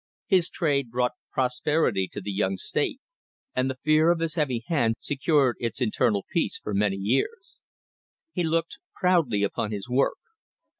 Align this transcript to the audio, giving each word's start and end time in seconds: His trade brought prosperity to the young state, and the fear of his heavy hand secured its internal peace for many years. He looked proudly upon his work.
His 0.25 0.49
trade 0.49 0.89
brought 0.89 1.11
prosperity 1.31 2.09
to 2.11 2.21
the 2.21 2.31
young 2.31 2.57
state, 2.57 2.99
and 3.53 3.69
the 3.69 3.77
fear 3.83 4.09
of 4.09 4.19
his 4.19 4.33
heavy 4.33 4.63
hand 4.65 4.95
secured 4.99 5.57
its 5.59 5.79
internal 5.79 6.25
peace 6.33 6.57
for 6.57 6.73
many 6.73 6.97
years. 6.97 7.59
He 8.31 8.43
looked 8.43 8.79
proudly 8.95 9.43
upon 9.43 9.69
his 9.69 9.87
work. 9.87 10.17